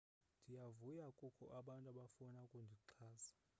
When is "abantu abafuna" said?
1.59-2.39